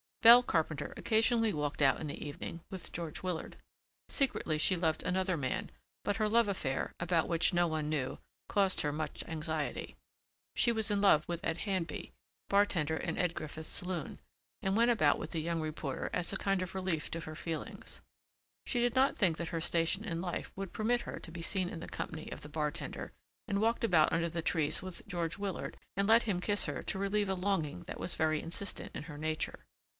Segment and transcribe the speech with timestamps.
[0.23, 3.57] Belle Carpenter occasionally walked out in the evening with George Willard.
[4.07, 5.71] Secretly she loved another man,
[6.03, 9.95] but her love affair, about which no one knew, caused her much anxiety.
[10.55, 12.11] She was in love with Ed Handby,
[12.49, 14.19] bartender in Ed Griffith's Saloon,
[14.61, 18.01] and went about with the young reporter as a kind of relief to her feelings.
[18.65, 21.69] She did not think that her station in life would permit her to be seen
[21.69, 23.11] in the company of the bartender
[23.47, 26.99] and walked about under the trees with George Willard and let him kiss her to
[26.99, 29.65] relieve a longing that was very insistent in her nature.